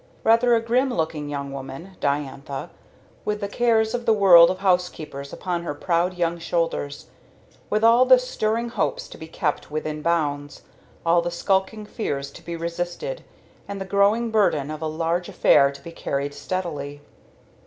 Rather 0.23 0.55
a 0.55 0.59
grim 0.61 0.89
looking 0.91 1.29
young 1.29 1.51
woman, 1.51 1.95
Diantha, 1.99 2.71
with 3.23 3.39
the 3.39 3.47
cares 3.47 3.93
of 3.93 4.07
the 4.07 4.13
world 4.13 4.49
of 4.49 4.57
house 4.57 4.89
keepers 4.89 5.31
upon 5.31 5.61
her 5.61 5.75
proud 5.75 6.15
young 6.15 6.39
shoulders; 6.39 7.05
with 7.69 7.83
all 7.83 8.05
the 8.05 8.17
stirring 8.17 8.69
hopes 8.69 9.07
to 9.07 9.15
be 9.19 9.27
kept 9.27 9.69
within 9.69 10.01
bounds, 10.01 10.63
all 11.05 11.21
the 11.21 11.29
skulking 11.29 11.85
fears 11.85 12.31
to 12.31 12.41
be 12.41 12.55
resisted, 12.55 13.23
and 13.67 13.79
the 13.79 13.85
growing 13.85 14.31
burden 14.31 14.71
of 14.71 14.81
a 14.81 14.87
large 14.87 15.29
affair 15.29 15.71
to 15.71 15.83
be 15.83 15.91
carried 15.91 16.33
steadily. 16.33 17.01